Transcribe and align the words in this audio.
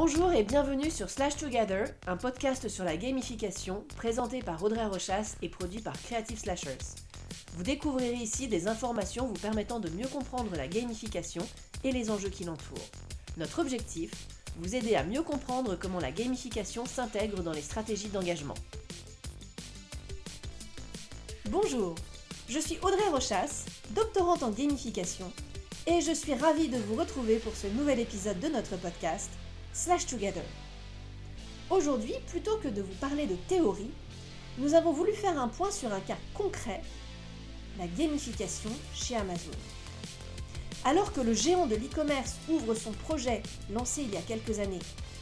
Bonjour 0.00 0.32
et 0.32 0.44
bienvenue 0.44 0.92
sur 0.92 1.10
Slash 1.10 1.34
Together, 1.38 1.88
un 2.06 2.16
podcast 2.16 2.68
sur 2.68 2.84
la 2.84 2.96
gamification 2.96 3.84
présenté 3.96 4.42
par 4.42 4.62
Audrey 4.62 4.86
Rochas 4.86 5.34
et 5.42 5.48
produit 5.48 5.80
par 5.80 6.00
Creative 6.00 6.38
Slashers. 6.38 6.78
Vous 7.54 7.64
découvrirez 7.64 8.14
ici 8.14 8.46
des 8.46 8.68
informations 8.68 9.26
vous 9.26 9.34
permettant 9.34 9.80
de 9.80 9.90
mieux 9.90 10.06
comprendre 10.06 10.54
la 10.54 10.68
gamification 10.68 11.44
et 11.82 11.90
les 11.90 12.12
enjeux 12.12 12.28
qui 12.28 12.44
l'entourent. 12.44 12.78
Notre 13.38 13.58
objectif 13.58 14.12
vous 14.58 14.76
aider 14.76 14.94
à 14.94 15.02
mieux 15.02 15.22
comprendre 15.22 15.74
comment 15.74 15.98
la 15.98 16.12
gamification 16.12 16.86
s'intègre 16.86 17.42
dans 17.42 17.52
les 17.52 17.60
stratégies 17.60 18.06
d'engagement. 18.06 18.54
Bonjour, 21.50 21.96
je 22.48 22.60
suis 22.60 22.78
Audrey 22.82 23.08
Rochas, 23.10 23.64
doctorante 23.96 24.44
en 24.44 24.52
gamification, 24.52 25.32
et 25.88 26.00
je 26.00 26.12
suis 26.12 26.34
ravie 26.34 26.68
de 26.68 26.78
vous 26.78 26.94
retrouver 26.94 27.38
pour 27.38 27.56
ce 27.56 27.66
nouvel 27.66 27.98
épisode 27.98 28.38
de 28.38 28.46
notre 28.46 28.76
podcast 28.76 29.30
Slash 29.72 30.06
Together. 30.06 30.42
Aujourd'hui, 31.70 32.14
plutôt 32.28 32.56
que 32.58 32.68
de 32.68 32.82
vous 32.82 32.94
parler 32.94 33.26
de 33.26 33.36
théorie, 33.48 33.90
nous 34.58 34.74
avons 34.74 34.92
voulu 34.92 35.12
faire 35.12 35.38
un 35.38 35.48
point 35.48 35.70
sur 35.70 35.92
un 35.92 36.00
cas 36.00 36.16
concret, 36.34 36.82
la 37.78 37.86
gamification 37.86 38.70
chez 38.94 39.16
Amazon. 39.16 39.52
Alors 40.84 41.12
que 41.12 41.20
le 41.20 41.34
géant 41.34 41.66
de 41.66 41.76
l'e-commerce 41.76 42.36
ouvre 42.48 42.74
son 42.74 42.92
projet 42.92 43.42
lancé 43.70 44.02
il 44.02 44.12
y 44.12 44.16
a 44.16 44.22
quelques 44.22 44.58
années 44.58 44.78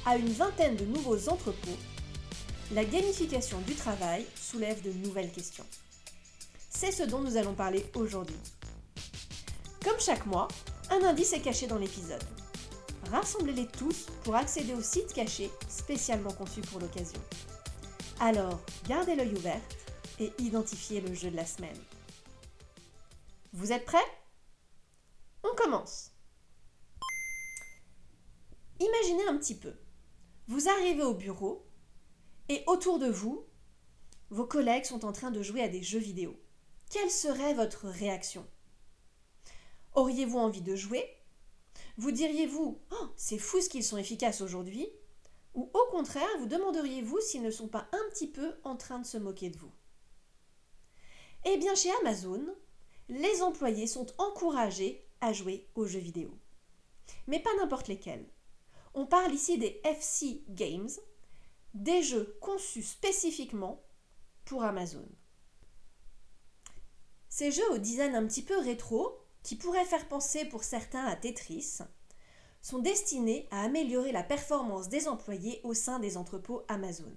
à 0.07 0.17
une 0.17 0.33
vingtaine 0.33 0.77
de 0.77 0.85
nouveaux 0.85 1.29
entrepôts, 1.29 1.79
la 2.73 2.85
gamification 2.85 3.59
du 3.67 3.75
travail 3.75 4.25
soulève 4.41 4.81
de 4.83 4.93
nouvelles 5.07 5.33
questions. 5.33 5.67
C'est 6.71 6.93
ce 6.93 7.03
dont 7.03 7.21
nous 7.21 7.37
allons 7.37 7.55
parler 7.55 7.85
aujourd'hui. 7.95 8.37
Comme 9.85 10.01
chaque 10.01 10.27
mois, 10.27 10.49
un 10.91 11.05
indice 11.05 11.33
est 11.33 11.41
caché 11.41 11.67
dans 11.67 11.79
l'épisode. 11.79 12.23
Rassemblez-les 13.11 13.69
tous 13.69 14.07
pour 14.25 14.35
accéder 14.35 14.75
au 14.75 14.83
site 14.83 15.13
caché 15.13 15.51
spécialement 15.69 16.33
conçu 16.33 16.61
pour 16.61 16.81
l'occasion. 16.81 17.21
Alors, 18.19 18.61
gardez 18.89 19.15
l'œil 19.15 19.33
ouvert 19.35 19.61
et 20.19 20.33
identifiez 20.39 21.01
le 21.01 21.15
jeu 21.15 21.31
de 21.31 21.37
la 21.37 21.47
semaine. 21.47 21.79
Vous 23.53 23.73
êtes 23.73 23.85
prêts? 23.85 23.99
On 25.45 25.55
commence. 25.55 26.11
Imaginez 28.81 29.29
un 29.29 29.39
petit 29.39 29.55
peu. 29.55 29.75
Vous 30.49 30.69
arrivez 30.69 31.03
au 31.03 31.15
bureau 31.15 31.67
et 32.49 32.65
autour 32.67 32.99
de 32.99 33.09
vous, 33.09 33.47
vos 34.31 34.47
collègues 34.47 34.85
sont 34.85 35.05
en 35.05 35.13
train 35.13 35.31
de 35.31 35.43
jouer 35.43 35.63
à 35.63 35.69
des 35.69 35.83
jeux 35.83 35.99
vidéo. 36.01 36.39
Quelle 36.91 37.11
serait 37.11 37.55
votre 37.55 37.87
réaction? 37.87 38.47
Auriez-vous 39.95 40.39
envie 40.39 40.63
de 40.63 40.77
jouer? 40.77 41.16
Vous 41.97 42.11
diriez-vous 42.11 42.81
oh, 42.91 43.07
c'est 43.17 43.39
fou 43.39 43.61
ce 43.61 43.69
qu'ils 43.69 43.85
sont 43.85 43.97
efficaces 43.97 44.41
aujourd'hui? 44.41 44.89
Ou 45.55 45.71
au 45.73 45.91
contraire, 45.91 46.29
vous 46.39 46.47
demanderiez-vous 46.47 47.21
s'ils 47.21 47.43
ne 47.43 47.51
sont 47.51 47.69
pas 47.69 47.89
un 47.93 48.11
petit 48.11 48.29
peu 48.29 48.55
en 48.65 48.77
train 48.77 48.99
de 48.99 49.07
se 49.07 49.17
moquer 49.17 49.51
de 49.51 49.59
vous? 49.59 49.73
Eh 51.47 51.57
bien, 51.57 51.75
chez 51.75 51.91
Amazon, 52.03 52.45
les 53.09 53.43
employés 53.43 53.87
sont 53.87 54.07
encouragés 54.19 55.07
à 55.21 55.33
jouer 55.33 55.69
aux 55.75 55.87
jeux 55.87 56.01
vidéo. 56.01 56.37
Mais 57.27 57.41
pas 57.41 57.55
n'importe 57.57 57.89
lesquels. 57.89 58.29
On 58.95 59.07
parle 59.07 59.33
ici 59.33 59.59
des 59.59 59.81
FC 59.85 60.45
Games, 60.49 60.91
des 61.75 62.03
jeux 62.03 62.37
conçus 62.41 62.83
spécifiquement 62.83 63.83
pour 64.45 64.65
Amazon. 64.65 65.07
Ces 67.29 67.53
jeux 67.53 67.71
au 67.73 67.79
design 67.79 68.15
un 68.15 68.27
petit 68.27 68.43
peu 68.43 68.59
rétro, 68.59 69.19
qui 69.47 69.55
pourraient 69.55 69.85
faire 69.85 70.09
penser 70.09 70.45
pour 70.45 70.65
certains 70.65 71.05
à 71.05 71.15
Tetris, 71.15 71.79
sont 72.63 72.81
destinés 72.81 73.47
à 73.53 73.63
améliorer 73.63 74.11
la 74.11 74.25
performance 74.25 74.89
des 74.89 75.07
employés 75.07 75.61
au 75.63 75.73
sein 75.73 76.01
des 76.01 76.17
entrepôts 76.17 76.65
Amazon. 76.67 77.15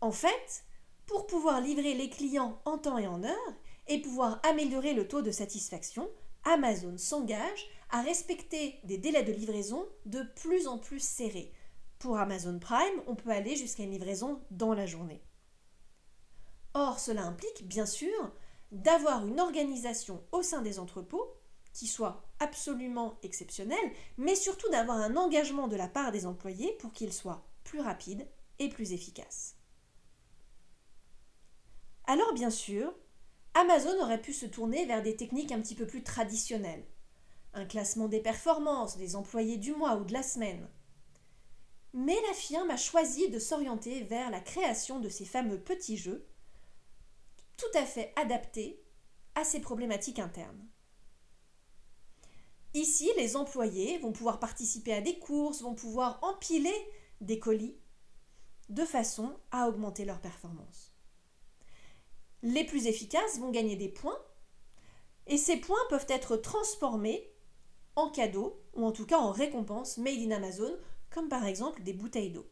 En 0.00 0.12
fait, 0.12 0.64
pour 1.04 1.26
pouvoir 1.26 1.60
livrer 1.60 1.94
les 1.94 2.08
clients 2.08 2.60
en 2.64 2.78
temps 2.78 2.98
et 2.98 3.08
en 3.08 3.24
heure 3.24 3.54
et 3.88 4.00
pouvoir 4.00 4.40
améliorer 4.44 4.94
le 4.94 5.08
taux 5.08 5.22
de 5.22 5.32
satisfaction, 5.32 6.08
Amazon 6.44 6.96
s'engage 6.96 7.66
à 7.90 8.00
respecter 8.02 8.78
des 8.84 8.98
délais 8.98 9.24
de 9.24 9.32
livraison 9.32 9.88
de 10.04 10.22
plus 10.36 10.68
en 10.68 10.78
plus 10.78 11.00
serrés. 11.00 11.52
Pour 11.98 12.16
Amazon 12.16 12.60
Prime, 12.60 13.02
on 13.08 13.16
peut 13.16 13.30
aller 13.30 13.56
jusqu'à 13.56 13.82
une 13.82 13.90
livraison 13.90 14.40
dans 14.52 14.72
la 14.72 14.86
journée. 14.86 15.20
Or, 16.74 17.00
cela 17.00 17.24
implique 17.24 17.66
bien 17.66 17.86
sûr 17.86 18.32
d'avoir 18.72 19.26
une 19.26 19.40
organisation 19.40 20.22
au 20.32 20.42
sein 20.42 20.62
des 20.62 20.78
entrepôts 20.78 21.34
qui 21.72 21.86
soit 21.86 22.22
absolument 22.40 23.18
exceptionnelle, 23.22 23.92
mais 24.16 24.34
surtout 24.34 24.70
d'avoir 24.70 24.96
un 24.96 25.16
engagement 25.16 25.68
de 25.68 25.76
la 25.76 25.88
part 25.88 26.10
des 26.10 26.26
employés 26.26 26.72
pour 26.80 26.92
qu'ils 26.92 27.12
soient 27.12 27.46
plus 27.64 27.80
rapides 27.80 28.26
et 28.58 28.68
plus 28.68 28.92
efficaces. 28.92 29.56
Alors 32.06 32.32
bien 32.32 32.50
sûr, 32.50 32.94
Amazon 33.54 34.00
aurait 34.02 34.20
pu 34.20 34.32
se 34.32 34.46
tourner 34.46 34.86
vers 34.86 35.02
des 35.02 35.16
techniques 35.16 35.52
un 35.52 35.60
petit 35.60 35.74
peu 35.74 35.86
plus 35.86 36.02
traditionnelles. 36.02 36.86
Un 37.52 37.66
classement 37.66 38.08
des 38.08 38.20
performances, 38.20 38.96
des 38.96 39.16
employés 39.16 39.56
du 39.56 39.74
mois 39.74 39.96
ou 39.96 40.04
de 40.04 40.12
la 40.12 40.22
semaine. 40.22 40.68
Mais 41.92 42.16
la 42.28 42.34
firme 42.34 42.70
a 42.70 42.76
choisi 42.76 43.30
de 43.30 43.38
s'orienter 43.38 44.02
vers 44.02 44.30
la 44.30 44.40
création 44.40 45.00
de 45.00 45.08
ces 45.08 45.24
fameux 45.24 45.58
petits 45.58 45.96
jeux 45.96 46.26
tout 47.56 47.78
à 47.78 47.84
fait 47.84 48.12
adapté 48.16 48.82
à 49.34 49.44
ces 49.44 49.60
problématiques 49.60 50.18
internes. 50.18 50.66
Ici, 52.74 53.10
les 53.16 53.36
employés 53.36 53.98
vont 53.98 54.12
pouvoir 54.12 54.38
participer 54.38 54.92
à 54.92 55.00
des 55.00 55.18
courses, 55.18 55.62
vont 55.62 55.74
pouvoir 55.74 56.18
empiler 56.22 56.74
des 57.20 57.38
colis 57.38 57.78
de 58.68 58.84
façon 58.84 59.38
à 59.50 59.68
augmenter 59.68 60.04
leur 60.04 60.20
performance. 60.20 60.92
Les 62.42 62.64
plus 62.64 62.86
efficaces 62.86 63.38
vont 63.38 63.50
gagner 63.50 63.76
des 63.76 63.88
points 63.88 64.18
et 65.26 65.38
ces 65.38 65.56
points 65.56 65.78
peuvent 65.88 66.06
être 66.08 66.36
transformés 66.36 67.32
en 67.94 68.10
cadeaux 68.10 68.60
ou 68.74 68.84
en 68.84 68.92
tout 68.92 69.06
cas 69.06 69.18
en 69.18 69.32
récompenses 69.32 69.96
made 69.96 70.20
in 70.20 70.30
Amazon, 70.30 70.76
comme 71.10 71.28
par 71.28 71.46
exemple 71.46 71.82
des 71.82 71.94
bouteilles 71.94 72.30
d'eau. 72.30 72.46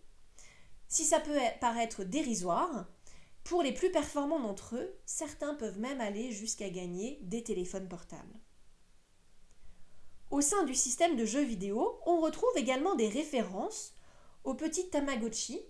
Si 0.88 1.04
ça 1.04 1.20
peut 1.20 1.38
paraître 1.60 2.02
dérisoire, 2.02 2.86
pour 3.44 3.62
les 3.62 3.72
plus 3.72 3.90
performants 3.90 4.40
d'entre 4.40 4.76
eux, 4.76 4.96
certains 5.04 5.54
peuvent 5.54 5.78
même 5.78 6.00
aller 6.00 6.32
jusqu'à 6.32 6.70
gagner 6.70 7.18
des 7.22 7.44
téléphones 7.44 7.88
portables. 7.88 8.40
Au 10.30 10.40
sein 10.40 10.64
du 10.64 10.74
système 10.74 11.16
de 11.16 11.26
jeux 11.26 11.44
vidéo, 11.44 12.00
on 12.06 12.20
retrouve 12.20 12.56
également 12.56 12.94
des 12.94 13.08
références 13.08 13.94
aux 14.42 14.54
petits 14.54 14.88
Tamagotchi. 14.88 15.60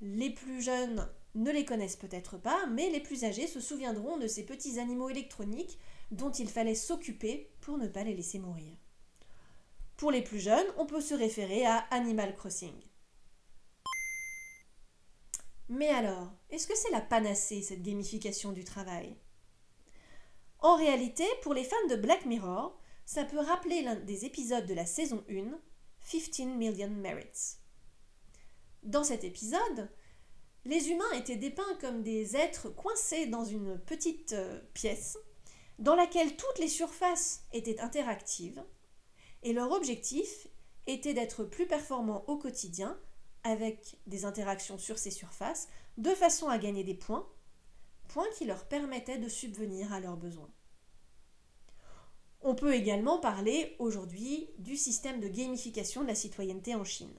Les 0.00 0.30
plus 0.30 0.62
jeunes 0.62 1.08
ne 1.34 1.50
les 1.50 1.64
connaissent 1.64 1.96
peut-être 1.96 2.38
pas, 2.38 2.66
mais 2.66 2.88
les 2.88 3.00
plus 3.00 3.24
âgés 3.24 3.48
se 3.48 3.60
souviendront 3.60 4.16
de 4.16 4.28
ces 4.28 4.46
petits 4.46 4.78
animaux 4.78 5.10
électroniques 5.10 5.78
dont 6.12 6.30
il 6.30 6.48
fallait 6.48 6.74
s'occuper 6.74 7.50
pour 7.60 7.78
ne 7.78 7.88
pas 7.88 8.04
les 8.04 8.14
laisser 8.14 8.38
mourir. 8.38 8.72
Pour 9.96 10.10
les 10.10 10.22
plus 10.22 10.40
jeunes, 10.40 10.66
on 10.78 10.86
peut 10.86 11.00
se 11.00 11.14
référer 11.14 11.66
à 11.66 11.78
Animal 11.90 12.34
Crossing. 12.36 12.74
Mais 15.68 15.88
alors, 15.88 16.32
est-ce 16.50 16.66
que 16.66 16.76
c'est 16.76 16.90
la 16.90 17.00
panacée, 17.00 17.62
cette 17.62 17.82
gamification 17.82 18.52
du 18.52 18.64
travail? 18.64 19.16
En 20.60 20.76
réalité, 20.76 21.24
pour 21.42 21.54
les 21.54 21.64
fans 21.64 21.76
de 21.90 21.96
Black 21.96 22.24
Mirror, 22.24 22.78
ça 23.04 23.24
peut 23.24 23.38
rappeler 23.38 23.82
l'un 23.82 23.96
des 23.96 24.24
épisodes 24.24 24.66
de 24.66 24.74
la 24.74 24.86
saison 24.86 25.24
1, 25.30 25.58
15 26.10 26.46
Million 26.56 26.90
Merits. 26.90 27.58
Dans 28.82 29.04
cet 29.04 29.24
épisode, 29.24 29.90
les 30.64 30.90
humains 30.90 31.12
étaient 31.14 31.36
dépeints 31.36 31.76
comme 31.80 32.02
des 32.02 32.36
êtres 32.36 32.68
coincés 32.68 33.26
dans 33.26 33.44
une 33.44 33.78
petite 33.78 34.32
euh, 34.32 34.60
pièce 34.74 35.18
dans 35.78 35.94
laquelle 35.94 36.36
toutes 36.36 36.58
les 36.58 36.68
surfaces 36.68 37.42
étaient 37.52 37.80
interactives 37.80 38.64
et 39.42 39.52
leur 39.52 39.70
objectif 39.72 40.48
était 40.86 41.14
d'être 41.14 41.44
plus 41.44 41.66
performants 41.66 42.24
au 42.28 42.38
quotidien 42.38 42.98
avec 43.46 43.96
des 44.06 44.24
interactions 44.24 44.76
sur 44.76 44.98
ces 44.98 45.12
surfaces, 45.12 45.68
de 45.98 46.10
façon 46.10 46.48
à 46.48 46.58
gagner 46.58 46.82
des 46.82 46.94
points, 46.94 47.28
points 48.08 48.26
qui 48.36 48.44
leur 48.44 48.66
permettaient 48.66 49.18
de 49.18 49.28
subvenir 49.28 49.92
à 49.92 50.00
leurs 50.00 50.16
besoins. 50.16 50.50
On 52.42 52.54
peut 52.54 52.74
également 52.74 53.18
parler 53.18 53.76
aujourd'hui 53.78 54.48
du 54.58 54.76
système 54.76 55.20
de 55.20 55.28
gamification 55.28 56.02
de 56.02 56.08
la 56.08 56.14
citoyenneté 56.14 56.74
en 56.74 56.84
Chine. 56.84 57.14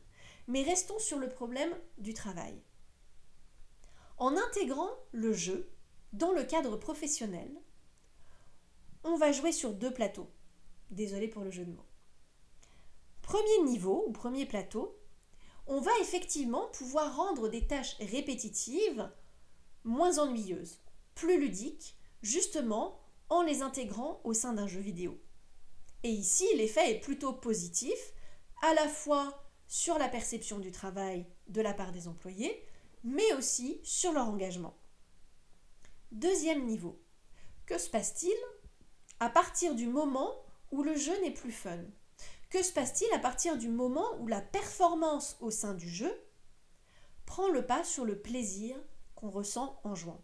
Mais 0.48 0.64
restons 0.64 1.00
sur 1.00 1.18
le 1.18 1.30
problème 1.30 1.74
du 1.98 2.14
travail. 2.14 2.62
En 4.18 4.36
intégrant 4.36 4.90
le 5.12 5.34
jeu 5.34 5.70
dans 6.14 6.32
le 6.32 6.44
cadre 6.44 6.78
professionnel, 6.78 7.50
on 9.04 9.16
va 9.16 9.32
jouer 9.32 9.52
sur 9.52 9.74
deux 9.74 9.94
plateaux. 9.94 10.30
Désolé 10.92 11.28
pour 11.28 11.44
le 11.44 11.52
jeu 11.52 11.66
de 11.66 11.72
mots. 11.72 11.86
Premier 13.22 13.64
niveau 13.64 14.06
ou 14.08 14.12
premier 14.12 14.46
plateau, 14.46 14.97
on 15.68 15.80
va 15.80 15.92
effectivement 16.02 16.68
pouvoir 16.70 17.16
rendre 17.16 17.50
des 17.50 17.68
tâches 17.68 17.96
répétitives 18.00 19.10
moins 19.84 20.20
ennuyeuses, 20.20 20.80
plus 21.16 21.40
ludiques, 21.40 21.98
justement 22.22 23.00
en 23.30 23.42
les 23.42 23.62
intégrant 23.62 24.22
au 24.24 24.34
sein 24.34 24.54
d'un 24.54 24.68
jeu 24.68 24.80
vidéo. 24.80 25.20
Et 26.04 26.10
ici, 26.10 26.46
l'effet 26.56 26.92
est 26.92 27.00
plutôt 27.00 27.34
positif, 27.34 27.98
à 28.62 28.74
la 28.74 28.88
fois 28.88 29.44
sur 29.68 29.98
la 29.98 30.08
perception 30.08 30.60
du 30.60 30.72
travail 30.72 31.26
de 31.48 31.62
la 31.62 31.74
part 31.74 31.92
des 31.92 32.08
employés, 32.08 32.64
mais 33.04 33.34
aussi 33.34 33.80
sur 33.84 34.14
leur 34.14 34.28
engagement. 34.28 34.78
Deuxième 36.12 36.66
niveau. 36.66 37.02
Que 37.66 37.78
se 37.78 37.90
passe-t-il 37.90 38.36
à 39.20 39.30
partir 39.30 39.76
du 39.76 39.88
moment 39.88 40.34
où 40.72 40.84
le 40.84 40.96
jeu 40.96 41.20
n'est 41.22 41.34
plus 41.34 41.52
fun? 41.52 41.84
Que 42.50 42.64
se 42.64 42.72
passe-t-il 42.72 43.14
à 43.14 43.20
partir 43.20 43.58
du 43.58 43.68
moment 43.68 44.18
où 44.20 44.28
la 44.28 44.42
performance 44.42 45.38
au 45.42 45.52
sein 45.52 45.74
du 45.74 45.90
jeu 45.90 46.12
prend 47.26 47.50
le 47.50 47.66
pas 47.66 47.84
sur 47.84 48.06
le 48.06 48.22
plaisir 48.22 48.78
qu'on 49.16 49.30
ressent 49.30 49.80
en 49.84 49.96
jouant? 49.96 50.24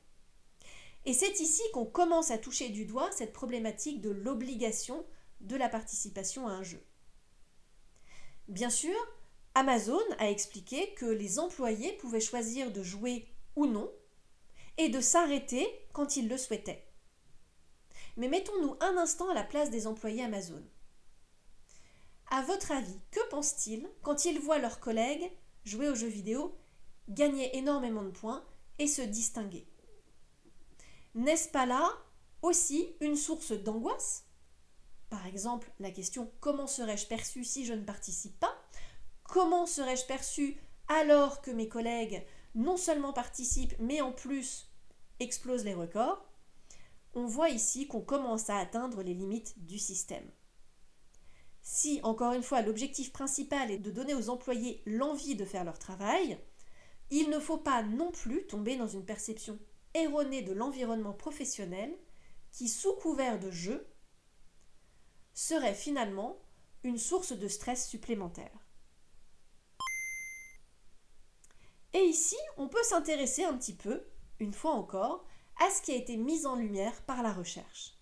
Et 1.06 1.14
c'est 1.14 1.42
ici 1.42 1.62
qu'on 1.74 1.86
commence 1.86 2.32
à 2.32 2.38
toucher 2.38 2.70
du 2.70 2.86
doigt 2.86 3.12
cette 3.12 3.34
problématique 3.34 4.00
de 4.00 4.10
l'obligation 4.10 5.06
de 5.42 5.58
la 5.58 5.68
participation 5.68 6.48
à 6.48 6.52
un 6.52 6.64
jeu. 6.64 6.82
Bien 8.48 8.70
sûr, 8.70 8.96
Amazon 9.54 10.00
a 10.18 10.30
expliqué 10.30 10.94
que 10.94 11.06
les 11.06 11.40
employés 11.40 11.94
pouvaient 11.94 12.22
choisir 12.22 12.72
de 12.72 12.84
jouer 12.84 13.28
ou 13.58 13.66
non 13.66 13.92
et 14.78 14.90
de 14.90 15.02
s'arrêter 15.02 15.68
quand 15.92 16.16
ils 16.16 16.30
le 16.30 16.38
souhaitaient. 16.38 16.88
Mais 18.16 18.30
mettons-nous 18.30 18.78
un 18.80 18.98
instant 18.98 19.30
à 19.30 19.34
la 19.34 19.44
place 19.44 19.70
des 19.70 19.88
employés 19.88 20.24
Amazon. 20.24 20.64
À 22.36 22.42
votre 22.42 22.72
avis, 22.72 23.00
que 23.12 23.20
pensent-ils 23.30 23.88
quand 24.02 24.26
ils 24.26 24.40
voient 24.40 24.58
leurs 24.58 24.80
collègues 24.80 25.32
jouer 25.66 25.88
aux 25.88 25.94
jeux 25.94 26.08
vidéo, 26.08 26.58
gagner 27.08 27.56
énormément 27.56 28.02
de 28.02 28.10
points 28.10 28.44
et 28.80 28.88
se 28.88 29.04
distinguer? 29.04 29.68
N'est-ce 31.14 31.48
pas 31.48 31.68
là 31.68 31.88
aussi 32.42 32.90
une 33.02 33.18
source 33.18 33.52
d'angoisse? 33.52 34.26
Par 35.12 35.28
exemple, 35.28 35.72
la 35.80 35.92
question 35.92 36.32
comment 36.40 36.66
serais-je 36.66 37.06
perçu 37.06 37.44
si 37.44 37.66
je 37.68 37.74
ne 37.74 37.86
participe 37.86 38.40
pas? 38.40 38.58
Comment 39.26 39.68
serais-je 39.68 40.08
perçu 40.08 40.58
alors 40.88 41.40
que 41.44 41.52
mes 41.52 41.70
collègues 41.70 42.26
non 42.56 42.78
seulement 42.78 43.14
participent, 43.14 43.76
mais 43.78 44.02
en 44.02 44.12
plus 44.12 44.72
explosent 45.20 45.66
les 45.66 45.76
records? 45.76 46.26
On 47.14 47.28
voit 47.28 47.52
ici 47.52 47.86
qu'on 47.86 48.02
commence 48.02 48.50
à 48.50 48.58
atteindre 48.58 49.04
les 49.04 49.14
limites 49.14 49.54
du 49.68 49.78
système. 49.78 50.32
Si, 51.64 52.02
encore 52.04 52.34
une 52.34 52.44
fois, 52.44 52.62
l'objectif 52.62 53.14
principal 53.14 53.72
est 53.72 53.80
de 53.80 53.90
donner 53.90 54.14
aux 54.14 54.30
employés 54.30 54.84
l'envie 54.86 55.36
de 55.36 55.46
faire 55.46 55.64
leur 55.64 55.80
travail, 55.80 56.38
il 57.10 57.30
ne 57.30 57.40
faut 57.40 57.58
pas 57.58 57.84
non 57.84 58.12
plus 58.12 58.46
tomber 58.48 58.76
dans 58.76 58.88
une 58.88 59.06
perception 59.06 59.58
erronée 59.94 60.42
de 60.42 60.52
l'environnement 60.52 61.14
professionnel 61.14 61.98
qui, 62.52 62.68
sous 62.68 62.94
couvert 62.96 63.40
de 63.40 63.50
jeu, 63.50 63.88
serait 65.34 65.74
finalement 65.74 66.38
une 66.84 66.98
source 66.98 67.32
de 67.32 67.48
stress 67.48 67.88
supplémentaire. 67.88 68.52
Et 71.94 72.02
ici, 72.02 72.38
on 72.58 72.68
peut 72.68 72.84
s'intéresser 72.84 73.46
un 73.46 73.58
petit 73.58 73.76
peu, 73.76 74.04
une 74.40 74.54
fois 74.54 74.74
encore, 74.74 75.26
à 75.62 75.70
ce 75.70 75.82
qui 75.82 75.92
a 75.94 75.96
été 75.96 76.18
mis 76.18 76.46
en 76.46 76.56
lumière 76.56 77.02
par 77.04 77.24
la 77.24 77.32
recherche. 77.32 77.93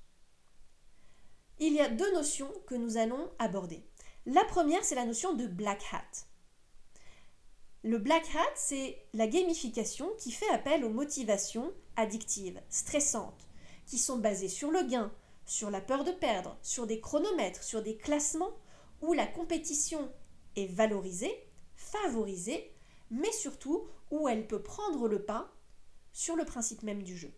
Il 1.63 1.74
y 1.74 1.80
a 1.80 1.90
deux 1.90 2.12
notions 2.16 2.52
que 2.66 2.74
nous 2.74 2.98
allons 2.98 3.30
aborder. 3.38 3.84
La 4.25 4.44
première, 4.46 4.84
c'est 4.84 4.96
la 4.96 5.06
notion 5.06 5.36
de 5.36 5.46
black 5.46 5.84
hat. 5.92 6.25
Le 7.84 8.00
black 8.00 8.25
hat, 8.36 8.52
c'est 8.56 8.98
la 9.13 9.28
gamification 9.28 10.10
qui 10.18 10.31
fait 10.31 10.50
appel 10.50 10.84
aux 10.84 10.90
motivations 10.90 11.72
addictives, 11.98 12.60
stressantes, 12.69 13.48
qui 13.86 14.00
sont 14.00 14.18
basées 14.18 14.50
sur 14.50 14.72
le 14.72 14.81
gain, 14.90 15.13
sur 15.46 15.69
la 15.69 15.81
peur 15.81 16.04
de 16.04 16.12
perdre, 16.12 16.58
sur 16.63 16.88
des 16.88 17.00
chronomètres, 17.00 17.64
sur 17.64 17.84
des 17.84 17.96
classements, 17.96 18.57
où 19.04 19.14
la 19.14 19.28
compétition 19.28 20.12
est 20.56 20.66
valorisée, 20.66 21.48
favorisée, 21.75 22.74
mais 23.12 23.31
surtout 23.34 23.88
où 24.10 24.28
elle 24.28 24.48
peut 24.48 24.64
prendre 24.64 25.07
le 25.07 25.24
pas 25.24 25.54
sur 26.12 26.36
le 26.36 26.44
principe 26.44 26.81
même 26.81 27.04
du 27.04 27.16
jeu. 27.16 27.31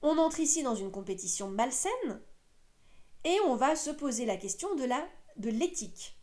On 0.00 0.16
entre 0.16 0.40
ici 0.40 0.62
dans 0.62 0.74
une 0.74 0.90
compétition 0.90 1.50
malsaine 1.50 2.22
et 3.24 3.40
on 3.46 3.56
va 3.56 3.76
se 3.76 3.90
poser 3.90 4.26
la 4.26 4.36
question 4.36 4.74
de 4.74 4.84
la 4.84 5.06
de 5.36 5.50
l'éthique. 5.50 6.16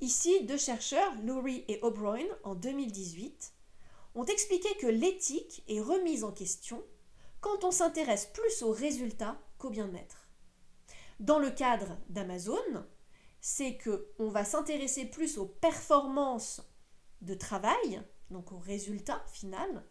Ici, 0.00 0.44
deux 0.44 0.58
chercheurs, 0.58 1.14
Lurie 1.22 1.64
et 1.68 1.78
O'Brien, 1.82 2.26
en 2.44 2.54
2018, 2.54 3.54
ont 4.14 4.24
expliqué 4.24 4.68
que 4.80 4.86
l'éthique 4.86 5.64
est 5.68 5.80
remise 5.80 6.24
en 6.24 6.32
question 6.32 6.84
quand 7.40 7.64
on 7.64 7.70
s'intéresse 7.70 8.26
plus 8.26 8.62
aux 8.62 8.72
résultats 8.72 9.40
qu'au 9.58 9.70
bien-être. 9.70 10.28
Dans 11.20 11.38
le 11.38 11.50
cadre 11.50 11.98
d'Amazon, 12.08 12.84
c'est 13.40 13.76
que 13.76 14.12
on 14.18 14.28
va 14.28 14.44
s'intéresser 14.44 15.04
plus 15.04 15.38
aux 15.38 15.46
performances 15.46 16.62
de 17.20 17.34
travail, 17.34 18.02
donc 18.30 18.52
au 18.52 18.58
résultat 18.58 19.24
final, 19.28 19.84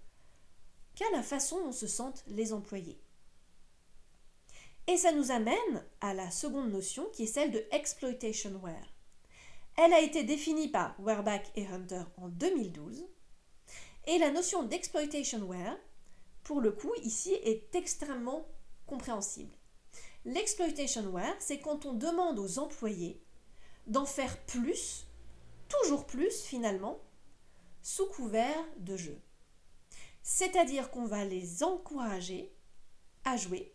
qu'à 0.96 1.10
la 1.12 1.24
façon 1.24 1.64
dont 1.64 1.72
se 1.72 1.88
sentent 1.88 2.24
les 2.28 2.54
employés. 2.54 3.02
Et 4.88 4.98
ça 4.98 5.12
nous 5.12 5.32
amène 5.32 5.86
à 6.02 6.14
la 6.14 6.32
seconde 6.32 6.72
notion 6.72 7.08
qui 7.14 7.24
est 7.24 7.28
celle 7.28 7.52
de 7.52 7.64
exploitation 7.72 8.60
wear. 8.64 8.94
Elle 9.78 9.94
a 9.94 10.02
été 10.02 10.24
définie 10.24 10.68
par 10.68 10.96
Werbach 11.00 11.44
et 11.56 11.66
Hunter 11.68 12.04
en 12.18 12.28
2012. 12.28 13.06
Et 14.08 14.18
la 14.18 14.32
notion 14.32 14.64
d'exploitation 14.64 15.40
wear, 15.48 15.78
pour 16.44 16.62
le 16.62 16.72
coup, 16.72 16.94
ici 17.04 17.34
est 17.44 17.74
extrêmement 17.76 18.48
compréhensible. 18.86 19.56
L'exploitation 20.26 21.04
wear, 21.12 21.34
c'est 21.40 21.60
quand 21.60 21.86
on 21.86 21.94
demande 21.94 22.40
aux 22.40 22.60
employés 22.60 23.24
d'en 23.88 24.06
faire 24.06 24.38
plus, 24.46 25.08
toujours 25.70 26.06
plus 26.06 26.42
finalement, 26.42 27.00
sous 27.82 28.08
couvert 28.08 28.64
de 28.78 28.98
jeu. 28.98 29.20
C'est-à-dire 30.24 30.92
qu'on 30.92 31.06
va 31.06 31.26
les 31.26 31.64
encourager 31.64 32.54
à 33.24 33.38
jouer, 33.38 33.74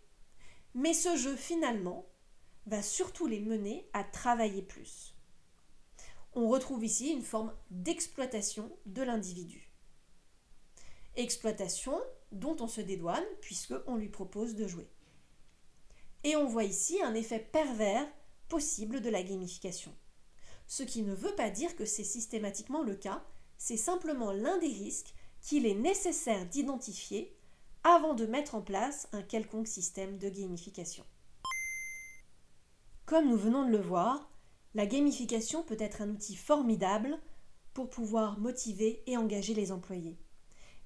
mais 0.77 0.93
ce 0.93 1.17
jeu 1.17 1.35
finalement 1.35 2.07
va 2.67 2.83
surtout 2.83 3.27
les 3.27 3.41
mener 3.41 3.89
à 3.95 4.05
travailler 4.05 4.61
plus. 4.61 5.17
On 6.35 6.49
retrouve 6.49 6.85
ici 6.85 7.09
une 7.09 7.23
forme 7.23 7.55
d'exploitation 7.71 8.71
de 8.85 9.03
l'individu. 9.03 9.73
Exploitation 11.15 11.99
dont 12.31 12.57
on 12.61 12.69
se 12.69 12.83
dédouane 12.83 13.25
puisqu'on 13.41 13.97
lui 13.97 14.11
propose 14.11 14.55
de 14.55 14.69
jouer. 14.69 14.91
Et 16.25 16.37
on 16.37 16.45
voit 16.45 16.65
ici 16.65 17.01
un 17.03 17.15
effet 17.15 17.41
pervers 17.41 18.07
possible 18.49 19.01
de 19.01 19.09
la 19.09 19.23
gamification. 19.23 19.97
Ce 20.67 20.83
qui 20.83 21.03
ne 21.03 21.15
veut 21.15 21.35
pas 21.37 21.49
dire 21.49 21.75
que 21.75 21.87
c'est 21.87 22.05
systématiquement 22.05 22.83
le 22.83 22.97
cas, 22.97 23.25
c'est 23.57 23.79
simplement 23.79 24.31
l'un 24.31 24.59
des 24.59 24.67
risques 24.67 25.15
qu'il 25.41 25.65
est 25.65 25.75
nécessaire 25.75 26.45
d'identifier 26.45 27.35
avant 27.89 28.15
de 28.15 28.27
mettre 28.27 28.57
en 28.57 28.63
place 28.63 29.07
un 29.13 29.23
quelconque 29.23 29.69
système 29.69 30.19
de 30.19 30.29
gamification. 30.29 31.05
Comme 33.05 33.29
nous 33.29 33.37
venons 33.37 33.65
de 33.65 33.71
le 33.71 33.81
voir, 33.81 34.29
la 34.75 34.87
gamification 34.87 35.63
peut 35.63 35.77
être 35.79 36.03
un 36.03 36.11
outil 36.11 36.35
formidable 36.35 37.17
pour 37.75 37.89
pouvoir 37.89 38.41
motiver 38.41 39.05
et 39.07 39.17
engager 39.17 39.55
les 39.55 39.71
employés. 39.71 40.19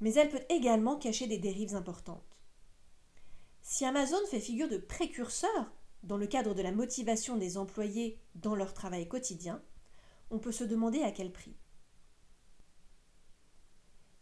Mais 0.02 0.12
elle 0.12 0.28
peut 0.28 0.44
également 0.50 0.96
cacher 0.96 1.26
des 1.26 1.38
dérives 1.38 1.74
importantes. 1.74 2.36
Si 3.62 3.86
Amazon 3.86 4.20
fait 4.30 4.38
figure 4.38 4.68
de 4.68 4.76
précurseur 4.76 5.72
dans 6.02 6.18
le 6.18 6.26
cadre 6.26 6.54
de 6.54 6.60
la 6.60 6.72
motivation 6.72 7.38
des 7.38 7.56
employés 7.56 8.20
dans 8.34 8.54
leur 8.54 8.74
travail 8.74 9.08
quotidien, 9.08 9.62
on 10.30 10.38
peut 10.38 10.52
se 10.52 10.64
demander 10.64 11.00
à 11.00 11.12
quel 11.12 11.32
prix. 11.32 11.56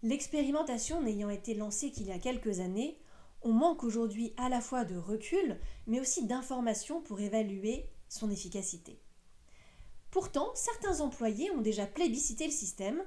L'expérimentation 0.03 1.03
n'ayant 1.03 1.29
été 1.29 1.55
lancée 1.55 1.91
qu'il 1.91 2.07
y 2.07 2.13
a 2.13 2.21
quelques 2.21 2.61
années, 2.61 3.01
on 3.43 3.53
manque 3.53 3.83
aujourd'hui 3.83 4.33
à 4.37 4.49
la 4.49 4.61
fois 4.61 4.85
de 4.85 4.97
recul, 4.97 5.59
mais 5.87 5.99
aussi 5.99 6.25
d'informations 6.25 7.01
pour 7.01 7.21
évaluer 7.21 7.89
son 8.09 8.31
efficacité. 8.31 9.01
Pourtant, 10.11 10.51
certains 10.55 11.01
employés 11.01 11.51
ont 11.51 11.61
déjà 11.61 11.87
plébiscité 11.87 12.47
le 12.47 12.53
système, 12.53 13.03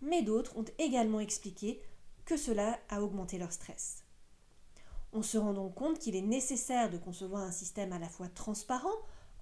mais 0.00 0.22
d'autres 0.22 0.56
ont 0.56 0.64
également 0.78 1.20
expliqué 1.20 1.80
que 2.24 2.36
cela 2.36 2.78
a 2.88 3.02
augmenté 3.02 3.38
leur 3.38 3.52
stress. 3.52 4.04
On 5.12 5.22
se 5.22 5.38
rend 5.38 5.52
donc 5.52 5.74
compte 5.74 5.98
qu'il 5.98 6.16
est 6.16 6.22
nécessaire 6.22 6.90
de 6.90 6.98
concevoir 6.98 7.42
un 7.42 7.52
système 7.52 7.92
à 7.92 7.98
la 7.98 8.08
fois 8.08 8.28
transparent 8.28 8.90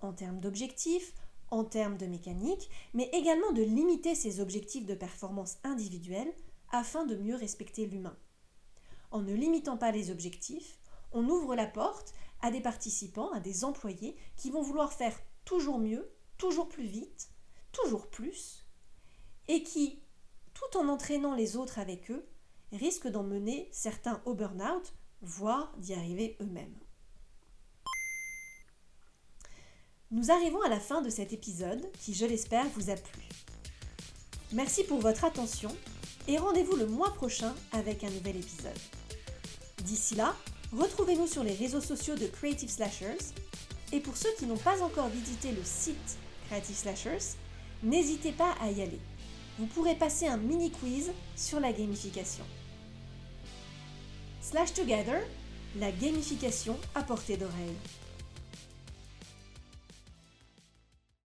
en 0.02 0.12
termes 0.12 0.40
d'objectifs, 0.40 1.14
en 1.50 1.64
termes 1.64 1.96
de 1.96 2.06
mécanique, 2.06 2.68
mais 2.92 3.08
également 3.12 3.52
de 3.52 3.62
limiter 3.62 4.14
ses 4.14 4.40
objectifs 4.40 4.86
de 4.86 4.94
performance 4.94 5.58
individuelle 5.64 6.32
afin 6.70 7.04
de 7.04 7.16
mieux 7.16 7.36
respecter 7.36 7.86
l'humain. 7.86 8.16
En 9.10 9.22
ne 9.22 9.34
limitant 9.34 9.76
pas 9.76 9.90
les 9.90 10.10
objectifs, 10.10 10.78
on 11.12 11.28
ouvre 11.28 11.54
la 11.54 11.66
porte 11.66 12.14
à 12.40 12.50
des 12.50 12.60
participants, 12.60 13.30
à 13.32 13.40
des 13.40 13.64
employés 13.64 14.16
qui 14.36 14.50
vont 14.50 14.62
vouloir 14.62 14.92
faire 14.92 15.18
toujours 15.44 15.78
mieux, 15.78 16.10
toujours 16.38 16.68
plus 16.68 16.86
vite, 16.86 17.30
toujours 17.72 18.08
plus, 18.08 18.64
et 19.48 19.62
qui, 19.62 20.02
tout 20.54 20.78
en 20.78 20.88
entraînant 20.88 21.34
les 21.34 21.56
autres 21.56 21.78
avec 21.78 22.10
eux, 22.10 22.26
risquent 22.72 23.08
d'en 23.08 23.24
mener 23.24 23.68
certains 23.72 24.22
au 24.24 24.34
burn-out, 24.34 24.92
voire 25.22 25.76
d'y 25.78 25.92
arriver 25.92 26.36
eux-mêmes. 26.40 26.78
Nous 30.12 30.30
arrivons 30.30 30.62
à 30.62 30.68
la 30.68 30.80
fin 30.80 31.02
de 31.02 31.10
cet 31.10 31.32
épisode 31.32 31.90
qui, 32.00 32.14
je 32.14 32.26
l'espère, 32.26 32.68
vous 32.70 32.90
a 32.90 32.96
plu. 32.96 33.22
Merci 34.52 34.82
pour 34.84 34.98
votre 34.98 35.24
attention 35.24 35.70
et 36.28 36.38
rendez-vous 36.38 36.76
le 36.76 36.86
mois 36.86 37.12
prochain 37.14 37.54
avec 37.72 38.04
un 38.04 38.10
nouvel 38.10 38.36
épisode. 38.36 38.78
D'ici 39.84 40.14
là, 40.14 40.34
retrouvez-nous 40.72 41.26
sur 41.26 41.42
les 41.42 41.54
réseaux 41.54 41.80
sociaux 41.80 42.16
de 42.16 42.26
Creative 42.26 42.70
Slashers 42.70 43.34
et 43.92 44.00
pour 44.00 44.16
ceux 44.16 44.32
qui 44.38 44.46
n'ont 44.46 44.56
pas 44.56 44.82
encore 44.82 45.08
visité 45.08 45.50
le 45.52 45.64
site 45.64 46.18
Creative 46.46 46.76
Slashers, 46.76 47.36
n'hésitez 47.82 48.32
pas 48.32 48.54
à 48.60 48.70
y 48.70 48.82
aller. 48.82 49.00
Vous 49.58 49.66
pourrez 49.66 49.94
passer 49.94 50.26
un 50.26 50.36
mini 50.36 50.70
quiz 50.70 51.12
sur 51.36 51.60
la 51.60 51.72
gamification. 51.72 52.44
Slash 54.40 54.72
Together, 54.72 55.22
la 55.78 55.92
gamification 55.92 56.76
à 56.94 57.02
portée 57.02 57.36
d'oreille. 57.36 57.76